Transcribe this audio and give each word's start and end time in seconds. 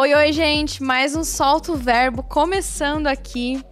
Oi, 0.00 0.14
oi, 0.14 0.32
gente! 0.32 0.82
Mais 0.82 1.14
um 1.14 1.22
Solto 1.22 1.74
Verbo 1.76 2.22
começando 2.22 3.06
aqui. 3.06 3.62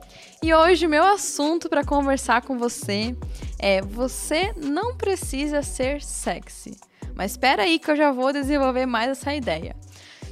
E 0.43 0.53
hoje 0.53 0.85
o 0.85 0.89
meu 0.91 1.03
assunto 1.03 1.71
para 1.71 1.83
conversar 1.83 2.43
com 2.43 2.59
você 2.59 3.17
é: 3.59 3.81
você 3.81 4.53
não 4.55 4.95
precisa 4.95 5.63
ser 5.63 6.03
sexy. 6.03 6.77
Mas 7.15 7.31
espera 7.31 7.63
aí 7.63 7.79
que 7.79 7.91
eu 7.91 7.97
já 7.97 8.13
vou 8.13 8.31
desenvolver 8.31 8.85
mais 8.85 9.09
essa 9.09 9.35
ideia. 9.35 9.75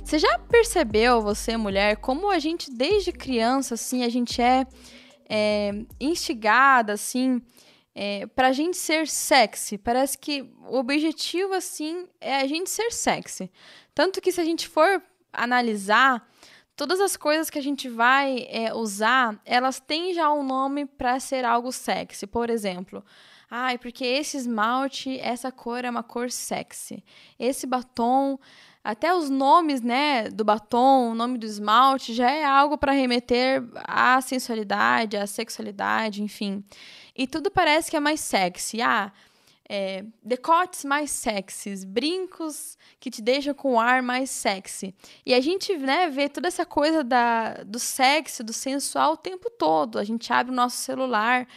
Você 0.04 0.18
já 0.18 0.38
percebeu, 0.38 1.22
você 1.22 1.56
mulher, 1.56 1.96
como 1.96 2.30
a 2.30 2.38
gente 2.38 2.70
desde 2.70 3.10
criança 3.10 3.72
assim 3.72 4.04
a 4.04 4.10
gente 4.10 4.42
é, 4.42 4.66
é 5.26 5.70
instigada 5.98 6.92
assim 6.92 7.40
é, 7.94 8.26
pra 8.26 8.52
gente 8.52 8.76
ser 8.76 9.08
sexy. 9.08 9.78
Parece 9.78 10.18
que 10.18 10.42
o 10.68 10.76
objetivo 10.76 11.54
assim 11.54 12.06
é 12.20 12.36
a 12.36 12.46
gente 12.46 12.68
ser 12.68 12.92
sexy. 12.92 13.50
Tanto 13.94 14.20
que 14.20 14.30
se 14.30 14.42
a 14.42 14.44
gente 14.44 14.68
for 14.68 15.02
analisar 15.36 16.26
todas 16.76 17.00
as 17.00 17.16
coisas 17.16 17.48
que 17.48 17.58
a 17.58 17.62
gente 17.62 17.88
vai 17.88 18.46
é, 18.50 18.72
usar, 18.74 19.40
elas 19.44 19.80
têm 19.80 20.12
já 20.12 20.30
um 20.32 20.42
nome 20.42 20.84
para 20.84 21.18
ser 21.18 21.44
algo 21.44 21.72
sexy. 21.72 22.26
Por 22.26 22.50
exemplo, 22.50 23.04
ai, 23.50 23.78
porque 23.78 24.04
esse 24.04 24.36
esmalte, 24.36 25.18
essa 25.20 25.50
cor 25.50 25.84
é 25.84 25.90
uma 25.90 26.02
cor 26.02 26.30
sexy. 26.30 27.02
Esse 27.38 27.66
batom, 27.66 28.38
até 28.84 29.14
os 29.14 29.30
nomes, 29.30 29.80
né, 29.80 30.28
do 30.28 30.44
batom, 30.44 31.10
o 31.10 31.14
nome 31.14 31.38
do 31.38 31.46
esmalte, 31.46 32.12
já 32.12 32.30
é 32.30 32.44
algo 32.44 32.76
para 32.76 32.92
remeter 32.92 33.64
à 33.84 34.20
sensualidade, 34.20 35.16
à 35.16 35.26
sexualidade, 35.26 36.22
enfim. 36.22 36.62
E 37.16 37.26
tudo 37.26 37.50
parece 37.50 37.90
que 37.90 37.96
é 37.96 38.00
mais 38.00 38.20
sexy. 38.20 38.82
Ah, 38.82 39.10
é, 39.68 40.04
decotes 40.22 40.84
mais 40.84 41.10
sexys, 41.10 41.84
brincos 41.84 42.78
que 43.00 43.10
te 43.10 43.20
deixam 43.20 43.52
com 43.52 43.74
o 43.74 43.80
ar 43.80 44.02
mais 44.02 44.30
sexy. 44.30 44.94
E 45.24 45.34
a 45.34 45.40
gente 45.40 45.76
né, 45.76 46.08
vê 46.08 46.28
toda 46.28 46.48
essa 46.48 46.64
coisa 46.64 47.02
da, 47.02 47.64
do 47.64 47.78
sexy, 47.78 48.42
do 48.42 48.52
sensual 48.52 49.14
o 49.14 49.16
tempo 49.16 49.50
todo. 49.50 49.98
A 49.98 50.04
gente 50.04 50.32
abre 50.32 50.52
o 50.52 50.54
nosso 50.54 50.76
celular, 50.76 51.48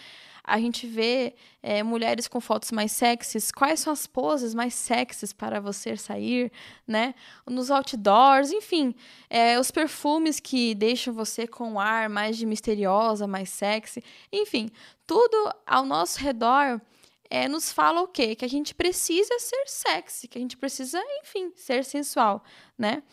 a 0.43 0.57
gente 0.59 0.87
vê 0.87 1.35
é, 1.61 1.83
mulheres 1.83 2.27
com 2.27 2.41
fotos 2.41 2.71
mais 2.71 2.91
sexys, 2.91 3.51
quais 3.51 3.79
são 3.81 3.93
as 3.93 4.07
poses 4.07 4.55
mais 4.55 4.73
sexys 4.73 5.31
para 5.31 5.59
você 5.59 5.95
sair, 5.95 6.51
né? 6.87 7.13
Nos 7.45 7.69
outdoors, 7.69 8.51
enfim, 8.51 8.95
é, 9.29 9.59
os 9.59 9.69
perfumes 9.69 10.39
que 10.39 10.73
deixam 10.73 11.13
você 11.13 11.45
com 11.45 11.73
um 11.73 11.79
ar 11.79 12.09
mais 12.09 12.35
de 12.35 12.47
misteriosa, 12.47 13.27
mais 13.27 13.49
sexy, 13.49 14.03
enfim, 14.31 14.71
tudo 15.05 15.53
ao 15.67 15.85
nosso 15.85 16.19
redor 16.19 16.81
é, 17.29 17.47
nos 17.47 17.71
fala 17.71 18.01
o 18.01 18.07
quê? 18.07 18.33
Que 18.35 18.43
a 18.43 18.49
gente 18.49 18.73
precisa 18.73 19.37
ser 19.37 19.63
sexy, 19.67 20.27
que 20.27 20.37
a 20.37 20.41
gente 20.41 20.57
precisa, 20.57 21.01
enfim, 21.21 21.51
ser 21.55 21.85
sensual, 21.85 22.43
né? 22.77 23.03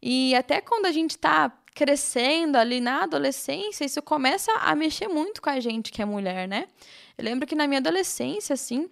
E 0.00 0.34
até 0.34 0.60
quando 0.60 0.86
a 0.86 0.92
gente 0.92 1.10
está 1.10 1.50
crescendo 1.74 2.56
ali 2.56 2.80
na 2.80 3.02
adolescência, 3.02 3.84
isso 3.84 4.00
começa 4.00 4.50
a 4.52 4.74
mexer 4.74 5.08
muito 5.08 5.42
com 5.42 5.50
a 5.50 5.60
gente 5.60 5.92
que 5.92 6.00
é 6.00 6.06
mulher, 6.06 6.48
né? 6.48 6.68
Eu 7.18 7.24
lembro 7.24 7.46
que 7.46 7.54
na 7.54 7.66
minha 7.66 7.80
adolescência, 7.80 8.54
assim, 8.54 8.88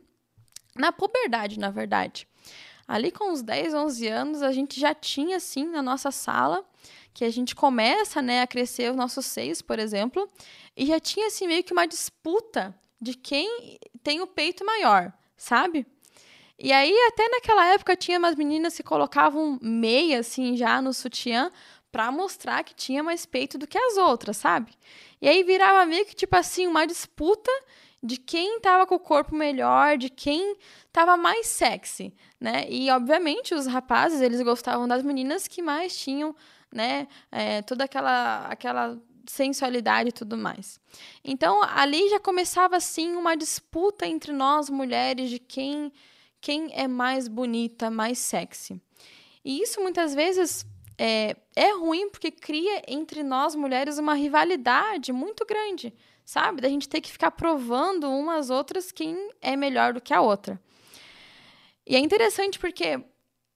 na 0.76 0.92
puberdade, 0.92 1.58
na 1.58 1.70
verdade, 1.70 2.28
ali 2.86 3.10
com 3.10 3.32
uns 3.32 3.42
10, 3.42 3.72
11 3.72 4.08
anos, 4.08 4.42
a 4.42 4.52
gente 4.52 4.78
já 4.78 4.94
tinha, 4.94 5.38
assim, 5.38 5.64
na 5.64 5.80
nossa 5.80 6.10
sala, 6.10 6.62
que 7.14 7.24
a 7.24 7.30
gente 7.30 7.54
começa, 7.54 8.20
né, 8.20 8.42
a 8.42 8.46
crescer 8.46 8.91
os 8.91 8.96
nossos 8.96 9.24
seios, 9.24 9.62
por 9.62 9.78
exemplo, 9.78 10.28
e 10.76 10.84
já 10.84 11.00
tinha, 11.00 11.28
assim, 11.28 11.46
meio 11.46 11.64
que 11.64 11.72
uma 11.72 11.86
disputa 11.86 12.74
de 13.05 13.14
quem 13.14 13.78
tem 14.02 14.22
o 14.22 14.27
peito 14.27 14.64
maior, 14.64 15.12
sabe? 15.36 15.86
E 16.58 16.72
aí, 16.72 16.92
até 17.08 17.28
naquela 17.28 17.66
época, 17.66 17.94
tinha 17.94 18.19
umas 18.19 18.34
meninas 18.34 18.74
que 18.74 18.83
colocavam 18.83 19.58
meia, 19.60 20.20
assim, 20.20 20.56
já 20.56 20.80
no 20.80 20.94
sutiã, 20.94 21.52
para 21.92 22.10
mostrar 22.10 22.65
que 22.65 22.75
tinha 22.75 23.03
mais 23.03 23.26
peito 23.26 23.59
do 23.59 23.66
que 23.66 23.76
as 23.76 23.98
outras, 23.98 24.38
sabe? 24.38 24.72
E 25.20 25.28
aí 25.28 25.42
virava 25.42 25.84
meio 25.84 26.06
que, 26.06 26.15
tipo 26.15 26.34
assim, 26.34 26.66
uma 26.66 26.87
disputa 26.87 27.50
de 28.03 28.16
quem 28.16 28.59
tava 28.60 28.87
com 28.87 28.94
o 28.94 29.00
corpo 29.00 29.34
melhor, 29.34 29.98
de 29.98 30.09
quem 30.09 30.56
tava 30.91 31.16
mais 31.16 31.47
sexy, 31.47 32.15
né? 32.41 32.65
E, 32.71 32.91
obviamente, 32.91 33.54
os 33.54 33.66
rapazes, 33.66 34.22
eles 34.22 34.41
gostavam 34.41 34.88
das 34.88 35.03
meninas 35.03 35.47
que 35.47 35.60
mais 35.60 35.97
tinham, 35.97 36.34
né, 36.72 37.06
é, 37.31 37.62
toda 37.62 37.84
aquela, 37.84 38.47
aquela 38.47 38.98
sensualidade 39.26 40.10
e 40.10 40.12
tudo 40.12 40.36
mais. 40.36 40.80
Então, 41.24 41.62
ali 41.62 42.08
já 42.08 42.20
começava 42.20 42.76
assim 42.76 43.14
uma 43.14 43.36
disputa 43.36 44.06
entre 44.06 44.32
nós 44.32 44.70
mulheres 44.70 45.30
de 45.30 45.38
quem 45.38 45.92
quem 46.40 46.70
é 46.74 46.86
mais 46.86 47.26
bonita, 47.26 47.90
mais 47.90 48.18
sexy. 48.18 48.78
E 49.42 49.62
isso 49.62 49.80
muitas 49.80 50.14
vezes 50.14 50.66
é, 50.98 51.34
é 51.56 51.72
ruim 51.72 52.10
porque 52.10 52.30
cria 52.30 52.82
entre 52.86 53.22
nós 53.22 53.54
mulheres 53.54 53.96
uma 53.96 54.12
rivalidade 54.12 55.10
muito 55.10 55.46
grande, 55.46 55.94
sabe? 56.22 56.60
Da 56.60 56.68
gente 56.68 56.86
ter 56.86 57.00
que 57.00 57.10
ficar 57.10 57.30
provando 57.30 58.10
umas 58.10 58.50
outras 58.50 58.92
quem 58.92 59.30
é 59.41 59.56
melhor 59.56 59.94
do 59.94 60.02
que 60.02 60.12
a 60.12 60.20
outra. 60.20 60.60
E 61.86 61.96
é 61.96 61.98
interessante 61.98 62.58
porque 62.58 63.02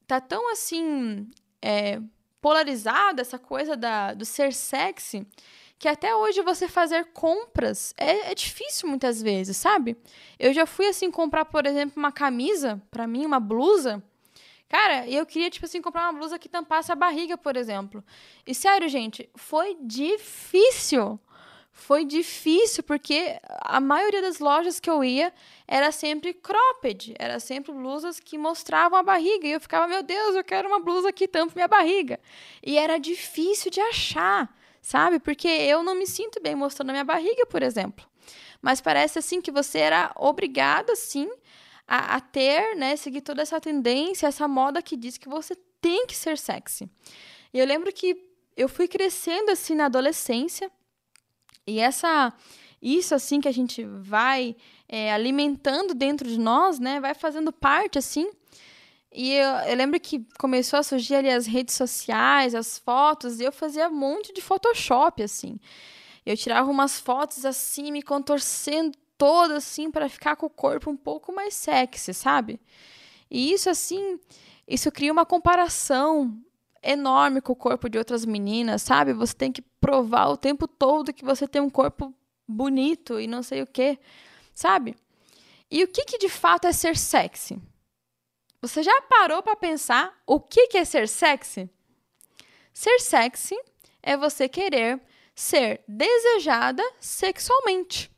tá 0.06 0.18
tão 0.18 0.50
assim 0.50 1.30
é, 1.60 2.00
polarizada 2.40 3.20
essa 3.20 3.38
coisa 3.38 3.76
da, 3.76 4.14
do 4.14 4.24
ser 4.24 4.52
sexy 4.52 5.26
que 5.78 5.86
até 5.86 6.14
hoje 6.14 6.42
você 6.42 6.66
fazer 6.66 7.06
compras 7.12 7.94
é, 7.96 8.32
é, 8.32 8.34
difícil 8.34 8.88
muitas 8.88 9.22
vezes, 9.22 9.56
sabe? 9.56 9.96
Eu 10.38 10.52
já 10.52 10.66
fui 10.66 10.86
assim 10.86 11.10
comprar, 11.10 11.44
por 11.44 11.66
exemplo, 11.66 11.94
uma 11.96 12.10
camisa 12.10 12.82
para 12.90 13.06
mim, 13.06 13.24
uma 13.24 13.38
blusa. 13.38 14.02
Cara, 14.68 15.08
eu 15.08 15.24
queria 15.24 15.48
tipo 15.48 15.64
assim 15.64 15.80
comprar 15.80 16.10
uma 16.10 16.18
blusa 16.18 16.38
que 16.38 16.48
tampasse 16.48 16.90
a 16.90 16.96
barriga, 16.96 17.38
por 17.38 17.56
exemplo. 17.56 18.04
E 18.46 18.54
sério, 18.54 18.88
gente, 18.88 19.30
foi 19.36 19.76
difícil. 19.80 21.18
Foi 21.78 22.04
difícil 22.04 22.82
porque 22.82 23.38
a 23.62 23.80
maioria 23.80 24.20
das 24.20 24.38
lojas 24.38 24.78
que 24.78 24.90
eu 24.90 25.02
ia 25.02 25.32
era 25.66 25.90
sempre 25.90 26.34
cropped, 26.34 27.14
era 27.18 27.40
sempre 27.40 27.72
blusas 27.72 28.20
que 28.20 28.36
mostravam 28.36 28.98
a 28.98 29.02
barriga 29.02 29.46
e 29.46 29.52
eu 29.52 29.60
ficava, 29.60 29.86
meu 29.86 30.02
Deus, 30.02 30.34
eu 30.34 30.44
quero 30.44 30.68
uma 30.68 30.80
blusa 30.80 31.12
que 31.12 31.26
tampe 31.26 31.54
minha 31.54 31.68
barriga. 31.68 32.18
E 32.62 32.76
era 32.76 32.98
difícil 32.98 33.70
de 33.70 33.80
achar 33.80 34.52
sabe? 34.88 35.18
Porque 35.18 35.48
eu 35.48 35.82
não 35.82 35.94
me 35.94 36.06
sinto 36.06 36.40
bem 36.40 36.54
mostrando 36.54 36.90
a 36.90 36.92
minha 36.92 37.04
barriga, 37.04 37.44
por 37.46 37.62
exemplo. 37.62 38.06
Mas 38.62 38.80
parece 38.80 39.18
assim 39.18 39.40
que 39.40 39.50
você 39.50 39.78
era 39.78 40.10
obrigada, 40.16 40.96
sim, 40.96 41.30
a, 41.86 42.16
a 42.16 42.20
ter, 42.20 42.74
né, 42.74 42.96
seguir 42.96 43.20
toda 43.20 43.42
essa 43.42 43.60
tendência, 43.60 44.26
essa 44.26 44.48
moda 44.48 44.80
que 44.80 44.96
diz 44.96 45.18
que 45.18 45.28
você 45.28 45.54
tem 45.80 46.06
que 46.06 46.16
ser 46.16 46.38
sexy. 46.38 46.88
E 47.52 47.58
eu 47.58 47.66
lembro 47.66 47.92
que 47.92 48.16
eu 48.56 48.68
fui 48.68 48.88
crescendo 48.88 49.50
assim 49.50 49.74
na 49.74 49.86
adolescência 49.86 50.70
e 51.68 51.78
essa 51.78 52.32
isso 52.80 53.14
assim 53.14 53.40
que 53.40 53.48
a 53.48 53.52
gente 53.52 53.84
vai 53.84 54.56
é, 54.88 55.12
alimentando 55.12 55.94
dentro 55.94 56.28
de 56.28 56.38
nós, 56.38 56.78
né, 56.78 57.00
vai 57.00 57.14
fazendo 57.14 57.52
parte 57.52 57.98
assim 57.98 58.30
e 59.12 59.32
eu, 59.32 59.48
eu, 59.48 59.76
lembro 59.76 59.98
que 59.98 60.24
começou 60.38 60.78
a 60.78 60.82
surgir 60.82 61.16
ali 61.16 61.30
as 61.30 61.46
redes 61.46 61.74
sociais, 61.74 62.54
as 62.54 62.78
fotos, 62.78 63.40
e 63.40 63.44
eu 63.44 63.52
fazia 63.52 63.88
um 63.88 63.94
monte 63.94 64.32
de 64.32 64.42
Photoshop, 64.42 65.22
assim. 65.22 65.58
Eu 66.26 66.36
tirava 66.36 66.70
umas 66.70 67.00
fotos 67.00 67.44
assim, 67.44 67.90
me 67.90 68.02
contorcendo 68.02 68.96
toda, 69.16 69.56
assim, 69.56 69.90
para 69.90 70.08
ficar 70.08 70.36
com 70.36 70.46
o 70.46 70.50
corpo 70.50 70.90
um 70.90 70.96
pouco 70.96 71.32
mais 71.32 71.54
sexy, 71.54 72.12
sabe? 72.12 72.60
E 73.30 73.52
isso, 73.52 73.70
assim, 73.70 74.20
isso 74.66 74.92
cria 74.92 75.12
uma 75.12 75.24
comparação 75.24 76.38
enorme 76.82 77.40
com 77.40 77.52
o 77.52 77.56
corpo 77.56 77.88
de 77.88 77.98
outras 77.98 78.24
meninas, 78.24 78.82
sabe? 78.82 79.12
Você 79.12 79.34
tem 79.34 79.52
que 79.52 79.62
provar 79.62 80.28
o 80.28 80.36
tempo 80.36 80.66
todo 80.66 81.12
que 81.12 81.24
você 81.24 81.46
tem 81.46 81.60
um 81.60 81.70
corpo 81.70 82.14
bonito 82.46 83.20
e 83.20 83.26
não 83.26 83.42
sei 83.42 83.62
o 83.62 83.66
quê, 83.66 83.98
sabe? 84.54 84.96
E 85.70 85.84
o 85.84 85.88
que, 85.88 86.04
que 86.04 86.18
de 86.18 86.28
fato 86.28 86.66
é 86.66 86.72
ser 86.72 86.96
sexy? 86.96 87.60
Você 88.60 88.82
já 88.82 89.02
parou 89.02 89.42
para 89.42 89.54
pensar 89.54 90.16
o 90.26 90.40
que 90.40 90.76
é 90.76 90.84
ser 90.84 91.08
sexy? 91.08 91.70
Ser 92.72 92.98
sexy 93.00 93.56
é 94.02 94.16
você 94.16 94.48
querer 94.48 95.00
ser 95.34 95.82
desejada 95.86 96.82
sexualmente. 96.98 98.10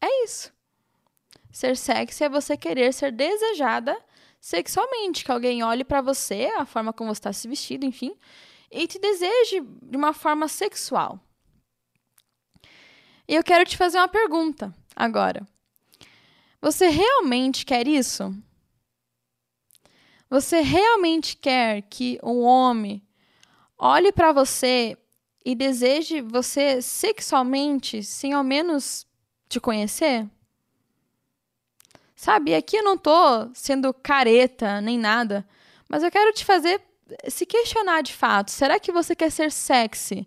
É 0.00 0.24
isso. 0.24 0.52
Ser 1.52 1.76
sexy 1.76 2.24
é 2.24 2.28
você 2.28 2.56
querer 2.56 2.92
ser 2.92 3.12
desejada 3.12 3.96
sexualmente, 4.46 5.24
que 5.24 5.32
alguém 5.32 5.64
olhe 5.64 5.82
para 5.82 6.00
você, 6.00 6.44
a 6.56 6.64
forma 6.64 6.92
como 6.92 7.12
você 7.12 7.18
está 7.18 7.32
se 7.32 7.48
vestido, 7.48 7.84
enfim, 7.84 8.16
e 8.70 8.86
te 8.86 8.96
deseje 8.96 9.60
de 9.82 9.96
uma 9.96 10.12
forma 10.12 10.46
sexual. 10.46 11.18
E 13.26 13.34
eu 13.34 13.42
quero 13.42 13.64
te 13.64 13.76
fazer 13.76 13.98
uma 13.98 14.06
pergunta 14.06 14.72
agora. 14.94 15.44
Você 16.60 16.86
realmente 16.86 17.66
quer 17.66 17.88
isso? 17.88 18.32
Você 20.30 20.60
realmente 20.60 21.36
quer 21.36 21.82
que 21.82 22.20
um 22.22 22.42
homem 22.42 23.04
olhe 23.76 24.12
para 24.12 24.30
você 24.30 24.96
e 25.44 25.56
deseje 25.56 26.20
você 26.20 26.80
sexualmente 26.80 28.00
sem 28.00 28.32
ao 28.32 28.44
menos 28.44 29.08
te 29.48 29.58
conhecer? 29.58 30.30
Sabe, 32.16 32.54
aqui 32.54 32.76
eu 32.78 32.82
não 32.82 32.96
tô 32.96 33.12
sendo 33.52 33.92
careta 33.92 34.80
nem 34.80 34.98
nada, 34.98 35.46
mas 35.86 36.02
eu 36.02 36.10
quero 36.10 36.32
te 36.32 36.46
fazer 36.46 36.80
se 37.28 37.44
questionar 37.44 38.02
de 38.02 38.14
fato: 38.14 38.50
será 38.50 38.80
que 38.80 38.90
você 38.90 39.14
quer 39.14 39.30
ser 39.30 39.52
sexy? 39.52 40.26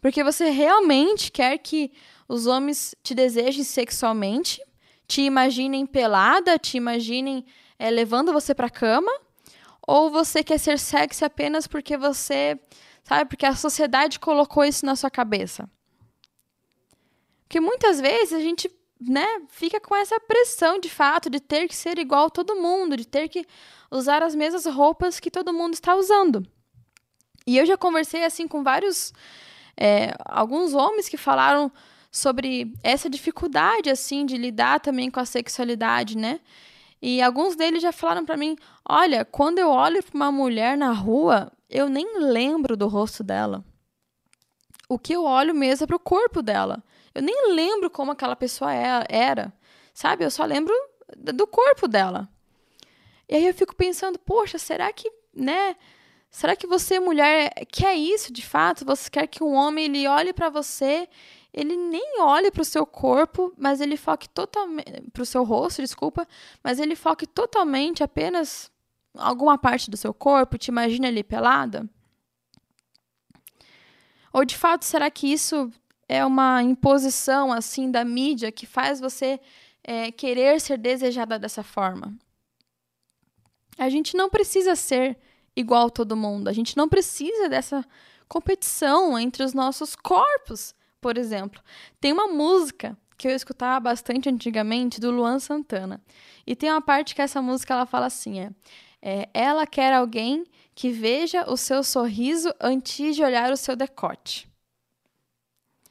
Porque 0.00 0.24
você 0.24 0.50
realmente 0.50 1.30
quer 1.30 1.56
que 1.58 1.92
os 2.28 2.46
homens 2.46 2.94
te 3.02 3.14
desejem 3.14 3.64
sexualmente, 3.64 4.60
te 5.06 5.22
imaginem 5.22 5.86
pelada, 5.86 6.58
te 6.58 6.76
imaginem 6.76 7.46
é, 7.78 7.88
levando 7.88 8.32
você 8.32 8.54
para 8.54 8.68
cama? 8.68 9.10
Ou 9.86 10.10
você 10.10 10.44
quer 10.44 10.58
ser 10.58 10.78
sexy 10.78 11.24
apenas 11.24 11.66
porque 11.66 11.96
você, 11.96 12.60
sabe, 13.02 13.30
porque 13.30 13.46
a 13.46 13.54
sociedade 13.54 14.20
colocou 14.20 14.64
isso 14.64 14.84
na 14.84 14.94
sua 14.94 15.10
cabeça? 15.10 15.68
Porque 17.44 17.60
muitas 17.60 17.98
vezes 17.98 18.34
a 18.34 18.40
gente, 18.40 18.70
né, 19.00 19.26
fica 19.48 19.80
com 19.80 19.94
essa 19.94 20.18
pressão 20.20 20.78
de 20.80 20.88
fato 20.88 21.30
de 21.30 21.40
ter 21.40 21.68
que 21.68 21.76
ser 21.76 21.98
igual 21.98 22.26
a 22.26 22.30
todo 22.30 22.56
mundo, 22.56 22.96
de 22.96 23.06
ter 23.06 23.28
que 23.28 23.44
usar 23.90 24.22
as 24.22 24.34
mesmas 24.34 24.66
roupas 24.66 25.20
que 25.20 25.30
todo 25.30 25.52
mundo 25.52 25.74
está 25.74 25.94
usando. 25.94 26.46
E 27.46 27.56
eu 27.56 27.64
já 27.64 27.76
conversei 27.76 28.24
assim 28.24 28.46
com 28.46 28.62
vários, 28.62 29.12
é, 29.76 30.12
alguns 30.24 30.74
homens 30.74 31.08
que 31.08 31.16
falaram 31.16 31.72
sobre 32.10 32.72
essa 32.82 33.08
dificuldade 33.08 33.90
assim 33.90 34.26
de 34.26 34.36
lidar 34.36 34.80
também 34.80 35.10
com 35.10 35.20
a 35.20 35.24
sexualidade, 35.24 36.16
né? 36.16 36.40
E 37.00 37.22
alguns 37.22 37.54
deles 37.54 37.80
já 37.82 37.92
falaram 37.92 38.24
para 38.24 38.36
mim: 38.36 38.56
"Olha, 38.86 39.24
quando 39.24 39.58
eu 39.58 39.70
olho 39.70 40.02
para 40.02 40.16
uma 40.16 40.32
mulher 40.32 40.76
na 40.76 40.90
rua, 40.92 41.52
eu 41.70 41.88
nem 41.88 42.18
lembro 42.20 42.76
do 42.76 42.88
rosto 42.88 43.22
dela. 43.22 43.64
O 44.88 44.98
que 44.98 45.12
eu 45.12 45.24
olho 45.24 45.54
mesmo 45.54 45.84
é 45.84 45.86
para 45.86 45.96
o 45.96 46.00
corpo 46.00 46.42
dela. 46.42 46.82
Eu 47.14 47.22
nem 47.22 47.52
lembro 47.52 47.90
como 47.90 48.12
aquela 48.12 48.34
pessoa 48.34 48.72
é, 48.74 49.04
era, 49.08 49.52
sabe? 49.92 50.24
Eu 50.24 50.30
só 50.30 50.44
lembro 50.44 50.74
do 51.16 51.46
corpo 51.46 51.86
dela. 51.86 52.28
E 53.28 53.34
aí 53.34 53.46
eu 53.46 53.54
fico 53.54 53.76
pensando, 53.76 54.18
poxa, 54.18 54.58
será 54.58 54.92
que, 54.92 55.10
né? 55.34 55.76
Será 56.30 56.56
que 56.56 56.66
você, 56.66 57.00
mulher, 57.00 57.52
quer 57.70 57.94
isso 57.94 58.32
de 58.32 58.44
fato? 58.44 58.84
Você 58.84 59.10
quer 59.10 59.26
que 59.26 59.42
um 59.42 59.54
homem 59.54 59.86
ele 59.86 60.06
olhe 60.06 60.32
para 60.32 60.48
você, 60.48 61.08
ele 61.52 61.76
nem 61.76 62.20
olhe 62.20 62.50
para 62.50 62.62
o 62.62 62.64
seu 62.64 62.86
corpo, 62.86 63.52
mas 63.56 63.80
ele 63.80 63.96
foque 63.96 64.28
totalmente 64.28 65.10
para 65.12 65.22
o 65.22 65.26
seu 65.26 65.42
rosto, 65.42 65.82
desculpa, 65.82 66.26
mas 66.62 66.78
ele 66.78 66.94
foque 66.94 67.26
totalmente 67.26 68.02
apenas 68.02 68.70
alguma 69.14 69.58
parte 69.58 69.90
do 69.90 69.96
seu 69.96 70.12
corpo, 70.14 70.58
te 70.58 70.68
imagina 70.68 71.08
ali 71.08 71.24
pelada? 71.24 71.88
Ou 74.32 74.44
de 74.44 74.56
fato, 74.56 74.84
será 74.84 75.10
que 75.10 75.26
isso 75.32 75.70
é 76.08 76.24
uma 76.24 76.62
imposição 76.62 77.52
assim 77.52 77.90
da 77.90 78.04
mídia 78.04 78.50
que 78.50 78.66
faz 78.66 79.00
você 79.00 79.40
é, 79.84 80.10
querer 80.10 80.60
ser 80.60 80.78
desejada 80.78 81.38
dessa 81.38 81.62
forma? 81.62 82.16
A 83.76 83.88
gente 83.88 84.16
não 84.16 84.28
precisa 84.28 84.74
ser 84.74 85.16
igual 85.54 85.90
todo 85.90 86.16
mundo. 86.16 86.48
A 86.48 86.52
gente 86.52 86.76
não 86.76 86.88
precisa 86.88 87.48
dessa 87.48 87.84
competição 88.28 89.18
entre 89.18 89.42
os 89.42 89.54
nossos 89.54 89.96
corpos, 89.96 90.74
por 91.00 91.16
exemplo. 91.16 91.62
Tem 92.00 92.12
uma 92.12 92.28
música 92.28 92.96
que 93.16 93.26
eu 93.26 93.32
escutava 93.32 93.80
bastante 93.80 94.28
antigamente 94.28 95.00
do 95.00 95.10
Luan 95.10 95.40
Santana. 95.40 96.00
E 96.46 96.54
tem 96.54 96.70
uma 96.70 96.80
parte 96.80 97.14
que 97.14 97.20
essa 97.20 97.42
música 97.42 97.74
ela 97.74 97.84
fala 97.84 98.06
assim, 98.06 98.38
é, 98.40 98.50
é 99.02 99.28
ela 99.32 99.66
quer 99.66 99.92
alguém 99.92 100.44
que 100.74 100.90
veja 100.90 101.50
o 101.50 101.56
seu 101.56 101.82
sorriso 101.82 102.52
antes 102.60 103.16
de 103.16 103.22
olhar 103.22 103.52
o 103.52 103.56
seu 103.56 103.74
decote. 103.74 104.48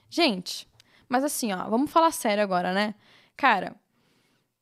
Gente, 0.09 0.67
mas 1.09 1.23
assim, 1.23 1.51
ó, 1.53 1.69
vamos 1.69 1.91
falar 1.91 2.11
sério 2.11 2.43
agora, 2.43 2.73
né? 2.73 2.95
Cara, 3.35 3.75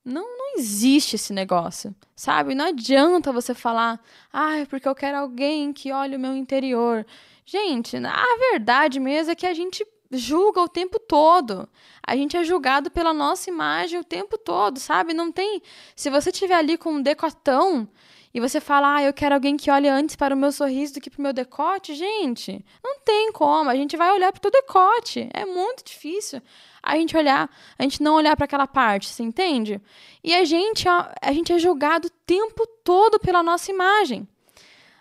não, 0.04 0.24
não 0.38 0.58
existe 0.58 1.16
esse 1.16 1.34
negócio, 1.34 1.96
sabe? 2.16 2.54
Não 2.54 2.66
adianta 2.66 3.32
você 3.32 3.54
falar, 3.54 4.00
ah, 4.32 4.58
é 4.58 4.66
porque 4.66 4.88
eu 4.88 4.96
quero 4.96 5.18
alguém 5.18 5.74
que 5.74 5.92
olhe 5.92 6.16
o 6.16 6.20
meu 6.20 6.36
interior. 6.36 7.06
Gente, 7.46 7.98
a 7.98 8.38
verdade 8.52 9.00
mesmo 9.00 9.32
é 9.32 9.36
que 9.36 9.46
a 9.46 9.54
gente 9.54 9.86
julga 10.12 10.62
o 10.62 10.68
tempo 10.68 11.00
todo. 11.00 11.68
A 12.06 12.16
gente 12.16 12.38
é 12.38 12.44
julgado 12.44 12.92
pela 12.92 13.14
nossa 13.14 13.50
imagem 13.50 14.00
o 14.00 14.04
tempo 14.04 14.38
todo, 14.38 14.80
sabe? 14.80 15.14
Não 15.14 15.32
tem. 15.32 15.62
Se 15.96 16.10
você 16.10 16.30
estiver 16.30 16.56
ali 16.56 16.78
com 16.78 16.94
um 16.94 17.02
decotão 17.02 17.88
e 18.34 18.40
você 18.40 18.60
fala, 18.60 18.96
ah, 18.96 19.04
eu 19.04 19.14
quero 19.14 19.34
alguém 19.34 19.56
que 19.56 19.72
olhe 19.72 19.88
antes 19.88 20.16
para 20.16 20.36
o 20.36 20.38
meu 20.38 20.52
sorriso 20.52 20.96
do 20.96 21.02
que 21.02 21.10
para 21.10 21.20
o 21.20 21.24
meu 21.24 21.34
decote, 21.34 21.96
gente, 21.96 22.64
não 22.84 23.00
tem 23.00 23.32
como. 23.32 23.70
A 23.70 23.76
gente 23.76 23.96
vai 23.96 24.12
olhar 24.12 24.32
para 24.32 24.48
o 24.48 24.52
decote. 24.52 25.30
É 25.34 25.46
muito 25.46 25.86
difícil 25.86 26.42
a 26.84 26.96
gente 26.98 27.18
olhar, 27.18 27.50
a 27.80 27.84
gente 27.84 28.04
não 28.04 28.14
olhar 28.14 28.36
para 28.36 28.46
aquela 28.46 28.68
parte, 28.68 29.10
você 29.10 29.24
entende? 29.24 29.82
E 30.24 30.36
a 30.36 30.46
gente, 30.46 30.88
a 30.88 31.32
gente 31.32 31.52
é 31.52 31.58
julgado 31.58 32.08
o 32.08 32.12
tempo 32.28 32.68
todo 32.84 33.20
pela 33.20 33.42
nossa 33.42 33.72
imagem. 33.72 34.28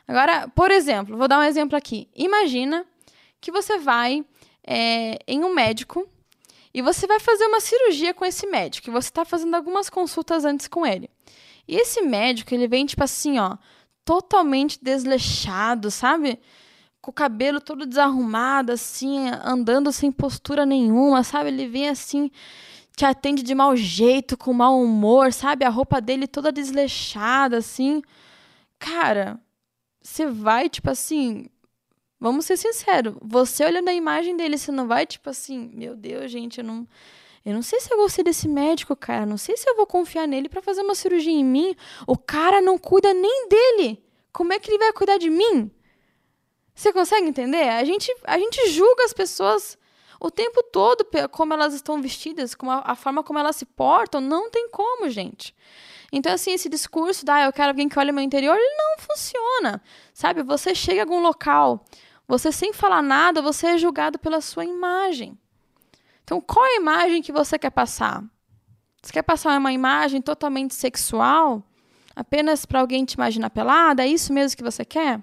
Agora, 0.08 0.48
por 0.48 0.70
exemplo, 0.70 1.16
vou 1.16 1.28
dar 1.28 1.38
um 1.38 1.42
exemplo 1.42 1.76
aqui. 1.76 2.08
Imagina 2.14 2.86
que 3.40 3.50
você 3.50 3.78
vai 3.78 4.24
é, 4.66 5.18
em 5.26 5.44
um 5.44 5.54
médico 5.54 6.08
e 6.72 6.82
você 6.82 7.06
vai 7.06 7.20
fazer 7.20 7.46
uma 7.46 7.60
cirurgia 7.60 8.12
com 8.12 8.24
esse 8.24 8.46
médico. 8.46 8.88
E 8.88 8.92
você 8.92 9.08
está 9.08 9.24
fazendo 9.24 9.54
algumas 9.54 9.88
consultas 9.88 10.44
antes 10.44 10.66
com 10.66 10.84
ele. 10.86 11.08
E 11.68 11.76
esse 11.76 12.02
médico, 12.02 12.52
ele 12.52 12.66
vem 12.66 12.84
tipo 12.84 13.04
assim, 13.04 13.38
ó, 13.38 13.56
totalmente 14.04 14.78
desleixado, 14.82 15.90
sabe? 15.90 16.38
com 17.04 17.10
o 17.10 17.14
cabelo 17.14 17.60
todo 17.60 17.84
desarrumado, 17.84 18.72
assim, 18.72 19.28
andando 19.44 19.92
sem 19.92 20.10
postura 20.10 20.64
nenhuma, 20.64 21.22
sabe? 21.22 21.50
Ele 21.50 21.68
vem 21.68 21.90
assim, 21.90 22.30
te 22.96 23.04
atende 23.04 23.42
de 23.42 23.54
mau 23.54 23.76
jeito, 23.76 24.38
com 24.38 24.54
mau 24.54 24.80
humor, 24.82 25.30
sabe? 25.30 25.66
A 25.66 25.68
roupa 25.68 26.00
dele 26.00 26.26
toda 26.26 26.50
desleixada, 26.50 27.58
assim. 27.58 28.00
Cara, 28.78 29.38
você 30.00 30.26
vai, 30.26 30.70
tipo 30.70 30.90
assim. 30.90 31.46
Vamos 32.24 32.46
ser 32.46 32.56
sinceros. 32.56 33.16
Você 33.20 33.62
olhando 33.66 33.90
a 33.90 33.92
imagem 33.92 34.34
dele, 34.34 34.56
você 34.56 34.72
não 34.72 34.88
vai, 34.88 35.04
tipo 35.04 35.28
assim, 35.28 35.70
meu 35.74 35.94
Deus, 35.94 36.30
gente, 36.30 36.56
eu 36.56 36.64
não. 36.64 36.88
Eu 37.44 37.52
não 37.52 37.60
sei 37.60 37.78
se 37.80 37.92
eu 37.92 37.98
gostei 37.98 38.24
desse 38.24 38.48
médico, 38.48 38.96
cara. 38.96 39.26
Não 39.26 39.36
sei 39.36 39.58
se 39.58 39.68
eu 39.68 39.76
vou 39.76 39.86
confiar 39.86 40.26
nele 40.26 40.48
para 40.48 40.62
fazer 40.62 40.80
uma 40.80 40.94
cirurgia 40.94 41.30
em 41.30 41.44
mim. 41.44 41.76
O 42.06 42.16
cara 42.16 42.62
não 42.62 42.78
cuida 42.78 43.12
nem 43.12 43.46
dele. 43.46 44.02
Como 44.32 44.54
é 44.54 44.58
que 44.58 44.70
ele 44.70 44.78
vai 44.78 44.90
cuidar 44.94 45.18
de 45.18 45.28
mim? 45.28 45.70
Você 46.74 46.94
consegue 46.94 47.28
entender? 47.28 47.68
A 47.68 47.84
gente, 47.84 48.10
a 48.24 48.38
gente 48.38 48.70
julga 48.70 49.04
as 49.04 49.12
pessoas 49.12 49.76
o 50.18 50.30
tempo 50.30 50.62
todo 50.62 51.06
como 51.30 51.52
elas 51.52 51.74
estão 51.74 52.00
vestidas, 52.00 52.54
como 52.54 52.70
a, 52.70 52.84
a, 52.86 52.94
forma 52.94 53.22
como 53.22 53.38
elas 53.38 53.56
se 53.56 53.66
portam. 53.66 54.22
Não 54.22 54.48
tem 54.50 54.70
como, 54.70 55.10
gente. 55.10 55.54
Então, 56.10 56.32
assim, 56.32 56.52
esse 56.52 56.70
discurso 56.70 57.22
da 57.22 57.34
ah, 57.34 57.44
eu 57.44 57.52
quero 57.52 57.68
alguém 57.68 57.86
que 57.86 57.98
olhe 57.98 58.12
meu 58.12 58.24
interior, 58.24 58.56
ele 58.56 58.76
não 58.78 58.96
funciona. 58.98 59.82
Sabe? 60.14 60.42
Você 60.42 60.74
chega 60.74 61.02
a 61.02 61.04
algum 61.04 61.20
local, 61.20 61.84
você 62.26 62.50
sem 62.50 62.72
falar 62.72 63.02
nada, 63.02 63.42
você 63.42 63.68
é 63.68 63.78
julgado 63.78 64.18
pela 64.18 64.40
sua 64.40 64.64
imagem. 64.64 65.38
Então, 66.22 66.40
qual 66.40 66.64
é 66.64 66.70
a 66.70 66.80
imagem 66.80 67.22
que 67.22 67.32
você 67.32 67.58
quer 67.58 67.70
passar? 67.70 68.24
Você 69.02 69.12
quer 69.12 69.22
passar 69.22 69.58
uma 69.58 69.72
imagem 69.72 70.22
totalmente 70.22 70.74
sexual? 70.74 71.62
Apenas 72.16 72.64
para 72.64 72.80
alguém 72.80 73.04
te 73.04 73.14
imaginar 73.14 73.50
pelada? 73.50 74.02
É 74.02 74.08
isso 74.08 74.32
mesmo 74.32 74.56
que 74.56 74.62
você 74.62 74.84
quer? 74.84 75.20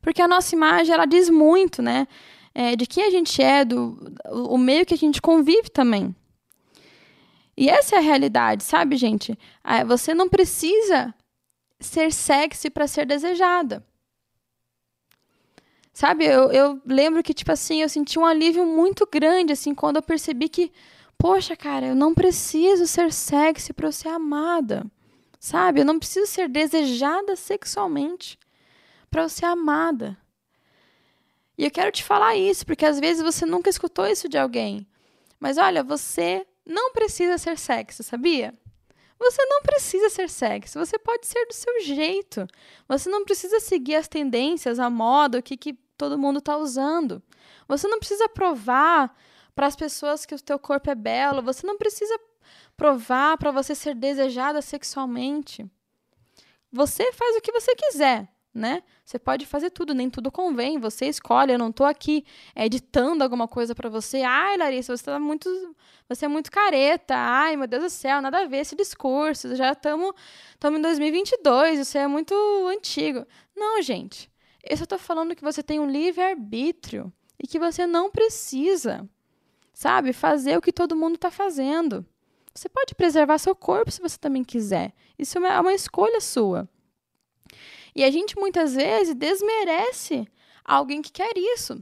Porque 0.00 0.20
a 0.20 0.26
nossa 0.26 0.54
imagem, 0.54 0.92
ela 0.92 1.06
diz 1.06 1.30
muito, 1.30 1.80
né? 1.80 2.08
É, 2.52 2.74
de 2.74 2.86
quem 2.86 3.04
a 3.04 3.10
gente 3.10 3.40
é, 3.40 3.64
do 3.64 3.96
o 4.26 4.58
meio 4.58 4.84
que 4.84 4.94
a 4.94 4.98
gente 4.98 5.22
convive 5.22 5.70
também. 5.70 6.14
E 7.56 7.68
essa 7.68 7.96
é 7.96 7.98
a 7.98 8.02
realidade, 8.02 8.64
sabe, 8.64 8.96
gente? 8.96 9.38
Ah, 9.62 9.84
você 9.84 10.12
não 10.12 10.28
precisa 10.28 11.14
ser 11.78 12.12
sexy 12.12 12.68
para 12.68 12.86
ser 12.86 13.06
desejada. 13.06 13.86
Sabe, 16.02 16.24
eu, 16.24 16.50
eu 16.50 16.82
lembro 16.84 17.22
que, 17.22 17.32
tipo 17.32 17.52
assim, 17.52 17.80
eu 17.80 17.88
senti 17.88 18.18
um 18.18 18.26
alívio 18.26 18.66
muito 18.66 19.06
grande, 19.06 19.52
assim, 19.52 19.72
quando 19.72 19.98
eu 19.98 20.02
percebi 20.02 20.48
que, 20.48 20.72
poxa, 21.16 21.56
cara, 21.56 21.86
eu 21.86 21.94
não 21.94 22.12
preciso 22.12 22.88
ser 22.88 23.12
sexy 23.12 23.72
para 23.72 23.86
eu 23.86 23.92
ser 23.92 24.08
amada. 24.08 24.84
Sabe? 25.38 25.80
Eu 25.80 25.84
não 25.84 26.00
preciso 26.00 26.26
ser 26.26 26.48
desejada 26.48 27.36
sexualmente 27.36 28.36
para 29.08 29.22
eu 29.22 29.28
ser 29.28 29.44
amada. 29.44 30.18
E 31.56 31.66
eu 31.66 31.70
quero 31.70 31.92
te 31.92 32.02
falar 32.02 32.34
isso, 32.34 32.66
porque 32.66 32.84
às 32.84 32.98
vezes 32.98 33.22
você 33.22 33.46
nunca 33.46 33.70
escutou 33.70 34.04
isso 34.04 34.28
de 34.28 34.36
alguém. 34.36 34.84
Mas 35.38 35.56
olha, 35.56 35.84
você 35.84 36.44
não 36.66 36.92
precisa 36.92 37.38
ser 37.38 37.56
sexy, 37.56 38.02
sabia? 38.02 38.52
Você 39.20 39.44
não 39.44 39.62
precisa 39.62 40.10
ser 40.10 40.28
sexy, 40.28 40.76
você 40.76 40.98
pode 40.98 41.28
ser 41.28 41.46
do 41.46 41.54
seu 41.54 41.80
jeito. 41.82 42.44
Você 42.88 43.08
não 43.08 43.24
precisa 43.24 43.60
seguir 43.60 43.94
as 43.94 44.08
tendências, 44.08 44.80
a 44.80 44.90
moda, 44.90 45.38
o 45.38 45.42
que, 45.42 45.56
que 45.56 45.78
todo 46.02 46.18
mundo 46.18 46.38
está 46.38 46.56
usando. 46.56 47.22
Você 47.68 47.86
não 47.86 47.98
precisa 47.98 48.28
provar 48.28 49.16
para 49.54 49.66
as 49.66 49.76
pessoas 49.76 50.26
que 50.26 50.34
o 50.34 50.40
teu 50.40 50.58
corpo 50.58 50.90
é 50.90 50.94
belo. 50.94 51.42
Você 51.42 51.66
não 51.66 51.78
precisa 51.78 52.18
provar 52.76 53.38
para 53.38 53.52
você 53.52 53.74
ser 53.74 53.94
desejada 53.94 54.60
sexualmente. 54.60 55.64
Você 56.72 57.12
faz 57.12 57.36
o 57.36 57.40
que 57.40 57.52
você 57.52 57.74
quiser 57.76 58.32
né? 58.54 58.82
Você 59.04 59.18
pode 59.18 59.46
fazer 59.46 59.70
tudo, 59.70 59.94
nem 59.94 60.10
tudo 60.10 60.30
convém, 60.30 60.78
você 60.78 61.06
escolhe. 61.06 61.52
Eu 61.52 61.58
não 61.58 61.70
estou 61.70 61.86
aqui 61.86 62.24
editando 62.54 63.24
alguma 63.24 63.48
coisa 63.48 63.74
para 63.74 63.88
você. 63.88 64.22
Ai, 64.22 64.56
Larissa, 64.56 64.96
você 64.96 65.04
tá 65.04 65.18
muito, 65.18 65.48
você 66.08 66.26
é 66.26 66.28
muito 66.28 66.50
careta. 66.50 67.14
Ai, 67.16 67.56
meu 67.56 67.66
Deus 67.66 67.84
do 67.84 67.90
céu, 67.90 68.20
nada 68.20 68.40
a 68.40 68.46
ver 68.46 68.58
esse 68.58 68.76
discurso. 68.76 69.54
Já 69.56 69.72
estamos 69.72 70.14
estamos 70.50 70.78
em 70.78 70.82
2022, 70.82 71.80
isso 71.80 71.96
é 71.96 72.06
muito 72.06 72.34
antigo. 72.68 73.26
Não, 73.56 73.80
gente. 73.80 74.30
Eu 74.62 74.76
só 74.76 74.86
tô 74.86 74.98
falando 74.98 75.34
que 75.34 75.42
você 75.42 75.62
tem 75.62 75.80
um 75.80 75.90
livre-arbítrio 75.90 77.12
e 77.42 77.46
que 77.46 77.58
você 77.58 77.86
não 77.86 78.10
precisa, 78.10 79.08
sabe, 79.72 80.12
fazer 80.12 80.56
o 80.56 80.62
que 80.62 80.72
todo 80.72 80.96
mundo 80.96 81.16
está 81.16 81.30
fazendo. 81.30 82.06
Você 82.54 82.68
pode 82.68 82.94
preservar 82.94 83.38
seu 83.38 83.54
corpo 83.54 83.90
se 83.90 84.00
você 84.00 84.18
também 84.18 84.44
quiser. 84.44 84.92
Isso 85.18 85.38
é 85.38 85.60
uma 85.60 85.72
escolha 85.72 86.20
sua. 86.20 86.68
E 87.94 88.04
a 88.04 88.10
gente 88.10 88.38
muitas 88.38 88.74
vezes 88.74 89.14
desmerece 89.14 90.26
alguém 90.64 91.02
que 91.02 91.10
quer 91.10 91.32
isso. 91.36 91.80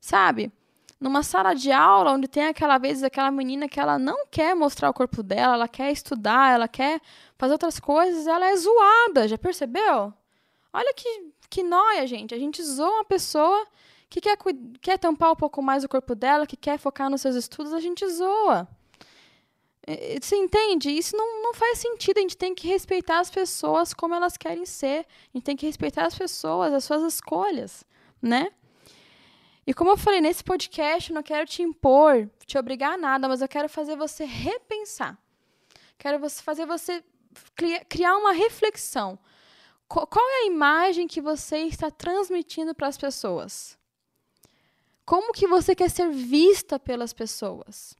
Sabe? 0.00 0.52
Numa 1.00 1.22
sala 1.22 1.54
de 1.54 1.70
aula 1.70 2.12
onde 2.12 2.26
tem 2.26 2.46
aquela 2.46 2.78
vez 2.78 3.02
aquela 3.02 3.30
menina 3.30 3.68
que 3.68 3.78
ela 3.78 3.98
não 3.98 4.26
quer 4.26 4.54
mostrar 4.54 4.90
o 4.90 4.94
corpo 4.94 5.22
dela, 5.22 5.54
ela 5.54 5.68
quer 5.68 5.92
estudar, 5.92 6.54
ela 6.54 6.68
quer 6.68 7.00
fazer 7.36 7.52
outras 7.52 7.78
coisas, 7.78 8.26
ela 8.26 8.46
é 8.46 8.56
zoada, 8.56 9.28
já 9.28 9.36
percebeu? 9.36 10.12
Olha 10.72 10.94
que, 10.94 11.32
que 11.48 11.62
noia, 11.62 12.06
gente. 12.06 12.34
A 12.34 12.38
gente 12.38 12.62
zoa 12.62 12.90
uma 12.90 13.04
pessoa 13.04 13.66
que 14.08 14.20
quer, 14.20 14.38
quer 14.80 14.98
tampar 14.98 15.32
um 15.32 15.36
pouco 15.36 15.62
mais 15.62 15.84
o 15.84 15.88
corpo 15.88 16.14
dela, 16.14 16.46
que 16.46 16.56
quer 16.56 16.78
focar 16.78 17.10
nos 17.10 17.20
seus 17.20 17.36
estudos, 17.36 17.72
a 17.72 17.80
gente 17.80 18.06
zoa. 18.08 18.68
Você 20.20 20.36
entende? 20.36 20.90
Isso 20.90 21.14
não, 21.16 21.42
não 21.42 21.54
faz 21.54 21.78
sentido. 21.78 22.18
A 22.18 22.20
gente 22.22 22.36
tem 22.36 22.54
que 22.54 22.66
respeitar 22.66 23.18
as 23.18 23.30
pessoas 23.30 23.92
como 23.92 24.14
elas 24.14 24.36
querem 24.36 24.64
ser. 24.64 25.00
A 25.00 25.36
gente 25.36 25.44
tem 25.44 25.56
que 25.56 25.66
respeitar 25.66 26.06
as 26.06 26.16
pessoas, 26.16 26.72
as 26.72 26.84
suas 26.84 27.02
escolhas, 27.02 27.84
né? 28.20 28.48
E 29.66 29.72
como 29.72 29.90
eu 29.90 29.96
falei 29.96 30.20
nesse 30.20 30.44
podcast, 30.44 31.10
eu 31.10 31.14
não 31.14 31.22
quero 31.22 31.46
te 31.46 31.62
impor, 31.62 32.28
te 32.46 32.58
obrigar 32.58 32.94
a 32.94 32.96
nada, 32.96 33.28
mas 33.28 33.40
eu 33.40 33.48
quero 33.48 33.68
fazer 33.68 33.96
você 33.96 34.24
repensar. 34.24 35.18
Quero 35.98 36.28
fazer 36.30 36.66
você 36.66 37.02
criar 37.88 38.16
uma 38.16 38.32
reflexão. 38.32 39.18
Qual 39.94 40.28
é 40.28 40.42
a 40.42 40.46
imagem 40.46 41.06
que 41.06 41.20
você 41.20 41.58
está 41.58 41.88
transmitindo 41.88 42.74
para 42.74 42.88
as 42.88 42.98
pessoas? 42.98 43.78
Como 45.06 45.32
que 45.32 45.46
você 45.46 45.72
quer 45.72 45.88
ser 45.88 46.10
vista 46.10 46.80
pelas 46.80 47.12
pessoas? 47.12 47.96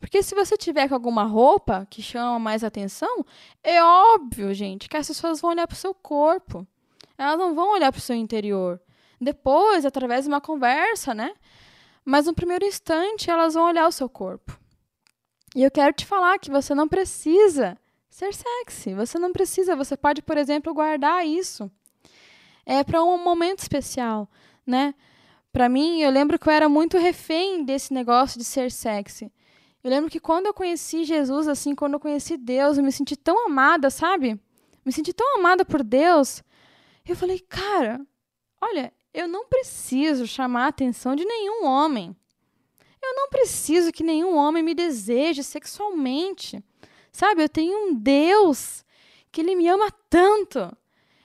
Porque 0.00 0.22
se 0.22 0.34
você 0.34 0.56
tiver 0.56 0.88
com 0.88 0.94
alguma 0.94 1.22
roupa 1.22 1.86
que 1.88 2.02
chama 2.02 2.38
mais 2.40 2.64
atenção, 2.64 3.24
é 3.62 3.82
óbvio, 3.82 4.52
gente, 4.52 4.88
que 4.88 4.96
as 4.96 5.06
pessoas 5.06 5.40
vão 5.40 5.50
olhar 5.50 5.68
para 5.68 5.74
o 5.74 5.78
seu 5.78 5.94
corpo. 5.94 6.66
Elas 7.16 7.38
não 7.38 7.54
vão 7.54 7.72
olhar 7.72 7.92
para 7.92 7.98
o 7.98 8.02
seu 8.02 8.16
interior. 8.16 8.80
Depois, 9.20 9.84
através 9.84 10.24
de 10.24 10.28
uma 10.28 10.40
conversa, 10.40 11.14
né? 11.14 11.32
Mas 12.04 12.26
no 12.26 12.34
primeiro 12.34 12.64
instante, 12.64 13.30
elas 13.30 13.54
vão 13.54 13.64
olhar 13.64 13.86
o 13.86 13.92
seu 13.92 14.08
corpo. 14.08 14.58
E 15.54 15.62
eu 15.62 15.70
quero 15.70 15.92
te 15.92 16.06
falar 16.06 16.38
que 16.38 16.50
você 16.50 16.74
não 16.74 16.88
precisa 16.88 17.76
ser 18.18 18.34
sexy. 18.34 18.94
Você 18.94 19.18
não 19.18 19.32
precisa. 19.32 19.76
Você 19.76 19.96
pode, 19.96 20.22
por 20.22 20.36
exemplo, 20.36 20.74
guardar 20.74 21.24
isso. 21.24 21.70
É 22.66 22.82
para 22.82 23.02
um 23.02 23.22
momento 23.22 23.60
especial, 23.60 24.28
né? 24.66 24.94
Para 25.52 25.68
mim, 25.68 26.00
eu 26.00 26.10
lembro 26.10 26.38
que 26.38 26.48
eu 26.48 26.52
era 26.52 26.68
muito 26.68 26.98
refém 26.98 27.64
desse 27.64 27.94
negócio 27.94 28.36
de 28.38 28.44
ser 28.44 28.70
sexy. 28.72 29.32
Eu 29.82 29.90
lembro 29.90 30.10
que 30.10 30.18
quando 30.18 30.46
eu 30.46 30.54
conheci 30.54 31.04
Jesus, 31.04 31.46
assim, 31.46 31.74
quando 31.74 31.94
eu 31.94 32.00
conheci 32.00 32.36
Deus, 32.36 32.76
eu 32.76 32.84
me 32.84 32.90
senti 32.90 33.16
tão 33.16 33.46
amada, 33.46 33.88
sabe? 33.88 34.38
Me 34.84 34.92
senti 34.92 35.12
tão 35.12 35.38
amada 35.38 35.64
por 35.64 35.82
Deus. 35.82 36.42
Eu 37.06 37.14
falei, 37.14 37.38
cara, 37.38 38.04
olha, 38.60 38.92
eu 39.14 39.28
não 39.28 39.46
preciso 39.46 40.26
chamar 40.26 40.64
a 40.64 40.68
atenção 40.68 41.14
de 41.14 41.24
nenhum 41.24 41.64
homem. 41.64 42.14
Eu 43.00 43.14
não 43.14 43.28
preciso 43.28 43.92
que 43.92 44.02
nenhum 44.02 44.36
homem 44.36 44.62
me 44.62 44.74
deseje 44.74 45.44
sexualmente. 45.44 46.62
Sabe? 47.12 47.42
Eu 47.42 47.48
tenho 47.48 47.88
um 47.88 47.94
Deus 47.94 48.84
que 49.30 49.40
ele 49.40 49.54
me 49.54 49.68
ama 49.68 49.90
tanto. 50.08 50.76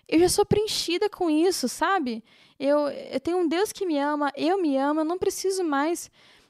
Eu 0.08 0.20
já 0.20 0.30
sou 0.30 0.46
preenchida 0.46 1.10
com 1.10 1.30
isso, 1.30 1.68
sabe? 1.68 2.24
Eu, 2.60 2.88
eu 2.90 3.20
tenho 3.20 3.38
um 3.38 3.48
Deus 3.48 3.72
que 3.72 3.86
me 3.86 3.98
ama, 3.98 4.32
eu 4.36 4.62
me 4.62 4.78
amo, 4.78 5.02
eu 5.02 5.06
não 5.06 5.18
preciso 5.18 5.64
mais 5.64 6.10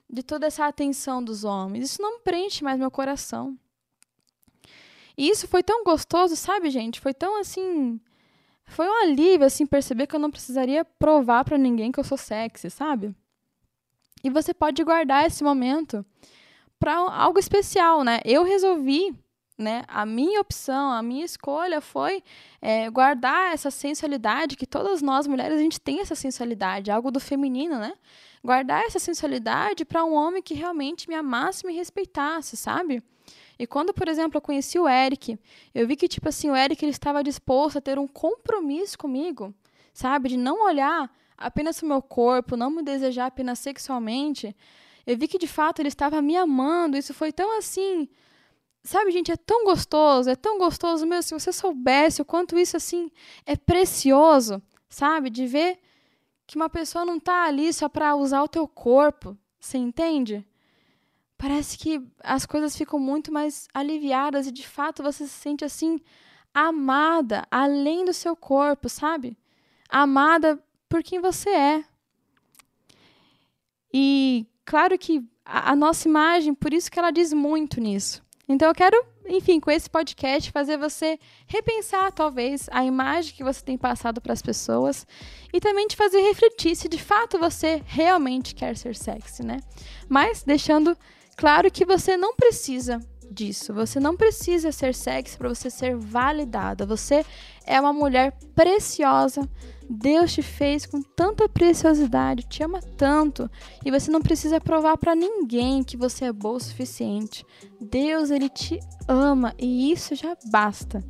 de 0.10 0.22
toda 0.22 0.46
essa 0.46 0.68
atenção 0.68 1.24
dos 1.24 1.44
homens. 1.44 1.86
Isso 1.92 2.02
não 2.02 2.20
preenche 2.20 2.64
mais 2.64 2.80
meu 2.80 2.92
coração. 2.92 3.58
E 5.18 5.30
isso 5.30 5.48
foi 5.48 5.64
tão 5.64 5.84
gostoso, 5.84 6.36
sabe, 6.36 6.70
gente? 6.70 7.00
Foi 7.00 7.14
tão 7.14 7.40
assim. 7.40 8.00
Foi 8.66 8.88
um 8.88 9.02
alívio, 9.04 9.46
assim, 9.46 9.66
perceber 9.66 10.08
que 10.08 10.16
eu 10.16 10.20
não 10.20 10.32
precisaria 10.32 10.86
provar 10.86 11.44
para 11.44 11.58
ninguém 11.58 11.92
que 11.92 12.00
eu 12.00 12.04
sou 12.04 12.18
sexy, 12.18 12.70
sabe? 12.70 13.14
E 14.24 14.30
você 14.30 14.54
pode 14.54 14.84
guardar 14.84 15.26
esse 15.26 15.44
momento 15.44 16.06
para 16.80 16.96
algo 16.96 17.40
especial, 17.40 18.04
né? 18.04 18.20
Eu 18.24 18.44
resolvi 18.44 19.16
né? 19.64 19.84
A 19.88 20.06
minha 20.06 20.40
opção, 20.40 20.92
a 20.92 21.02
minha 21.02 21.26
escolha 21.26 21.82
foi 21.82 22.22
é, 22.62 22.90
guardar 22.90 23.54
essa 23.54 23.72
sensualidade 23.72 24.56
que 24.56 24.68
todas 24.68 25.02
nós 25.02 25.26
mulheres 25.26 25.58
a 25.58 25.62
gente 25.62 25.80
tem 25.80 26.02
essa 26.02 26.14
sensualidade, 26.14 26.92
algo 26.92 27.10
do 27.10 27.20
feminino, 27.20 27.80
né? 27.80 27.94
Guardar 28.44 28.84
essa 28.84 29.00
sensualidade 29.00 29.86
para 29.86 30.04
um 30.04 30.14
homem 30.14 30.44
que 30.44 30.54
realmente 30.54 31.10
me 31.10 31.16
amasse 31.16 31.64
e 31.64 31.68
me 31.68 31.74
respeitasse, 31.74 32.56
sabe? 32.56 33.02
E 33.58 33.66
quando, 33.66 33.94
por 33.94 34.08
exemplo, 34.08 34.38
eu 34.38 34.42
conheci 34.42 34.78
o 34.78 34.88
Eric, 34.88 35.40
eu 35.74 35.88
vi 35.88 35.96
que 35.96 36.08
tipo 36.08 36.28
assim, 36.30 36.50
o 36.50 36.56
Eric 36.56 36.84
ele 36.84 36.92
estava 36.92 37.24
disposto 37.24 37.78
a 37.78 37.82
ter 37.82 37.98
um 37.98 38.08
compromisso 38.08 38.98
comigo, 38.98 39.54
sabe, 39.94 40.30
de 40.30 40.38
não 40.38 40.66
olhar 40.66 41.10
apenas 41.38 41.82
o 41.82 41.86
meu 41.86 42.02
corpo, 42.02 42.58
não 42.58 42.70
me 42.70 42.84
desejar 42.84 43.28
apenas 43.28 43.60
sexualmente. 43.60 44.56
Eu 45.06 45.18
vi 45.18 45.28
que 45.28 45.38
de 45.38 45.48
fato 45.48 45.80
ele 45.80 45.90
estava 45.90 46.22
me 46.22 46.36
amando. 46.36 46.98
Isso 46.98 47.14
foi 47.14 47.32
tão 47.32 47.58
assim, 47.58 48.08
Sabe, 48.84 49.12
gente, 49.12 49.32
é 49.32 49.38
tão 49.38 49.64
gostoso, 49.64 50.30
é 50.30 50.36
tão 50.36 50.58
gostoso 50.58 51.06
mesmo. 51.06 51.24
Se 51.24 51.46
você 51.46 51.54
soubesse 51.54 52.22
o 52.22 52.26
quanto 52.26 52.60
isso, 52.60 52.76
assim, 52.76 53.10
é 53.46 53.56
precioso, 53.56 54.62
sabe? 54.90 55.30
De 55.30 55.48
ver 55.48 55.80
que 56.46 56.58
uma 56.58 56.70
pessoa 56.70 57.06
não 57.06 57.16
está 57.16 57.46
ali 57.46 57.72
só 57.72 57.88
para 57.88 58.14
usar 58.16 58.44
o 58.44 58.48
teu 58.48 58.68
corpo, 58.68 59.38
você 59.58 59.78
entende? 59.78 60.46
Parece 61.38 61.78
que 61.78 62.02
as 62.22 62.46
coisas 62.46 62.76
ficam 62.76 63.00
muito 63.00 63.32
mais 63.32 63.70
aliviadas 63.74 64.48
e, 64.48 64.52
de 64.52 64.68
fato, 64.68 65.02
você 65.02 65.26
se 65.28 65.34
sente, 65.34 65.64
assim, 65.64 66.02
amada, 66.54 67.48
além 67.50 68.04
do 68.04 68.14
seu 68.14 68.36
corpo, 68.36 68.90
sabe? 68.90 69.38
Amada 69.88 70.62
por 70.90 71.02
quem 71.02 71.22
você 71.22 71.50
é. 71.50 71.86
E, 73.94 74.46
claro 74.66 74.98
que 75.00 75.26
a, 75.46 75.72
a 75.72 75.76
nossa 75.76 76.08
imagem, 76.08 76.54
por 76.54 76.74
isso 76.74 76.92
que 76.92 77.00
ela 77.00 77.12
diz 77.12 77.32
muito 77.32 77.80
nisso 77.80 78.23
então 78.48 78.68
eu 78.68 78.76
quero, 78.76 79.06
enfim, 79.26 79.60
com 79.60 79.72
esse 79.72 79.90
podcast 79.90 80.52
fazer 80.52 80.78
você 80.78 81.18
repensar 81.48 82.12
talvez 82.12 82.68
a 82.72 82.84
imagem 82.84 83.34
que 83.34 83.44
você 83.44 83.64
tem 83.64 83.78
passado 83.78 84.20
para 84.20 84.34
as 84.34 84.42
pessoas 84.42 85.08
e 85.54 85.60
também 85.60 85.88
te 85.88 85.96
fazer 85.96 86.20
refletir 86.22 86.76
se 86.76 86.90
de 86.90 86.98
fato 86.98 87.40
você 87.40 87.82
realmente 87.86 88.54
quer 88.54 88.76
ser 88.76 88.96
sexy, 88.96 89.44
né? 89.44 89.58
Mas 90.10 90.44
deixando 90.44 90.98
claro 91.38 91.72
que 91.72 91.86
você 91.86 92.18
não 92.18 92.36
precisa 92.36 93.00
disso. 93.32 93.74
Você 93.74 94.00
não 94.00 94.16
precisa 94.16 94.72
ser 94.72 94.94
sexy 94.94 95.38
para 95.38 95.50
você 95.50 95.70
ser 95.70 95.96
validada. 95.96 96.86
Você 96.86 97.26
é 97.66 97.80
uma 97.80 97.94
mulher 97.94 98.34
preciosa. 98.56 99.42
Deus 99.90 100.34
te 100.34 100.42
fez 100.42 100.86
com 100.86 101.02
tanta 101.02 101.48
preciosidade, 101.50 102.48
te 102.48 102.64
ama 102.64 102.80
tanto, 102.98 103.50
e 103.86 103.92
você 103.92 104.10
não 104.12 104.22
precisa 104.22 104.60
provar 104.60 104.98
para 104.98 105.16
ninguém 105.16 105.84
que 105.84 105.98
você 105.98 106.26
é 106.26 106.34
boa 106.34 106.58
o 106.58 106.60
suficiente. 106.60 107.46
Deus 107.80 108.32
ele 108.32 108.50
te 108.50 108.80
ama 109.08 109.54
e 109.58 109.92
isso 109.92 110.16
já 110.16 110.36
basta. 110.50 111.04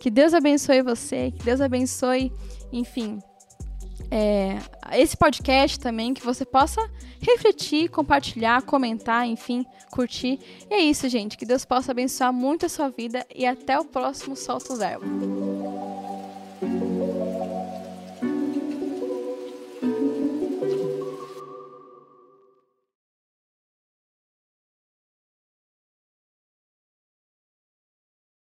Que 0.00 0.10
Deus 0.10 0.34
abençoe 0.34 0.82
você, 0.82 1.30
que 1.30 1.44
Deus 1.44 1.60
abençoe, 1.60 2.32
enfim, 2.72 3.20
é, 4.14 4.58
esse 4.92 5.16
podcast 5.16 5.80
também, 5.80 6.12
que 6.12 6.22
você 6.22 6.44
possa 6.44 6.80
refletir, 7.18 7.88
compartilhar, 7.88 8.60
comentar, 8.60 9.26
enfim, 9.26 9.64
curtir. 9.90 10.38
E 10.70 10.74
é 10.74 10.80
isso, 10.80 11.08
gente. 11.08 11.38
Que 11.38 11.46
Deus 11.46 11.64
possa 11.64 11.92
abençoar 11.92 12.30
muito 12.30 12.66
a 12.66 12.68
sua 12.68 12.90
vida 12.90 13.26
e 13.34 13.46
até 13.46 13.78
o 13.78 13.86
próximo 13.86 14.36
Solto 14.36 14.76
Verbo. 14.76 15.91